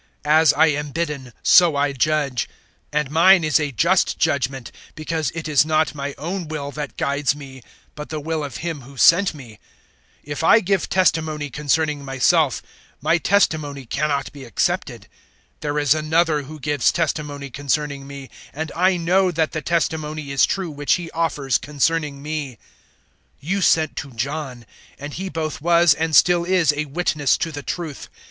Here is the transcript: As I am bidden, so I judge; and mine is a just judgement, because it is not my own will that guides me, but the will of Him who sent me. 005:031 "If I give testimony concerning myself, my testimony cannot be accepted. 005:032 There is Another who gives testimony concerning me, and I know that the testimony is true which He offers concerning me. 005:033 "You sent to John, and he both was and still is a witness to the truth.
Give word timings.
As 0.25 0.51
I 0.53 0.65
am 0.69 0.89
bidden, 0.89 1.31
so 1.43 1.75
I 1.75 1.91
judge; 1.91 2.49
and 2.91 3.11
mine 3.11 3.43
is 3.43 3.59
a 3.59 3.71
just 3.71 4.17
judgement, 4.17 4.71
because 4.95 5.31
it 5.35 5.47
is 5.47 5.63
not 5.63 5.93
my 5.93 6.15
own 6.17 6.47
will 6.47 6.71
that 6.71 6.97
guides 6.97 7.35
me, 7.35 7.61
but 7.93 8.09
the 8.09 8.19
will 8.19 8.43
of 8.43 8.57
Him 8.65 8.81
who 8.81 8.97
sent 8.97 9.35
me. 9.35 9.59
005:031 10.25 10.31
"If 10.31 10.43
I 10.43 10.59
give 10.59 10.89
testimony 10.89 11.49
concerning 11.51 12.03
myself, 12.03 12.63
my 12.99 13.19
testimony 13.19 13.85
cannot 13.85 14.31
be 14.33 14.43
accepted. 14.43 15.01
005:032 15.03 15.07
There 15.61 15.77
is 15.77 15.93
Another 15.93 16.41
who 16.41 16.59
gives 16.59 16.91
testimony 16.91 17.51
concerning 17.51 18.07
me, 18.07 18.31
and 18.55 18.71
I 18.75 18.97
know 18.97 19.29
that 19.29 19.51
the 19.51 19.61
testimony 19.61 20.31
is 20.31 20.47
true 20.47 20.71
which 20.71 20.93
He 20.93 21.11
offers 21.11 21.59
concerning 21.59 22.23
me. 22.23 22.53
005:033 22.53 22.57
"You 23.41 23.61
sent 23.61 23.95
to 23.97 24.09
John, 24.13 24.65
and 24.97 25.13
he 25.13 25.29
both 25.29 25.61
was 25.61 25.93
and 25.93 26.15
still 26.15 26.43
is 26.43 26.73
a 26.75 26.85
witness 26.85 27.37
to 27.37 27.51
the 27.51 27.61
truth. 27.61 28.09